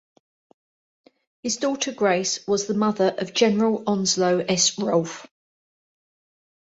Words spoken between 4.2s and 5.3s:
S. Rolfe.